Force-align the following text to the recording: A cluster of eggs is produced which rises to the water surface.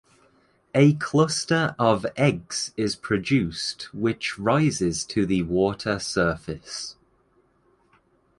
A 0.73 0.93
cluster 0.93 1.75
of 1.77 2.07
eggs 2.17 2.73
is 2.75 2.95
produced 2.95 3.83
which 3.93 4.39
rises 4.39 5.05
to 5.05 5.27
the 5.27 5.43
water 5.43 5.99
surface. 5.99 6.95